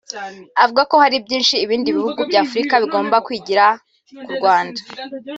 avuga 0.63 0.81
ko 0.91 0.95
hari 1.03 1.17
byinshi 1.25 1.55
ibindi 1.65 1.95
bihugu 1.97 2.19
bya 2.29 2.39
Afurika 2.45 2.73
bigomba 2.83 3.15
kwigira 3.25 3.65
ku 4.25 4.31
Rwanda 4.37 4.81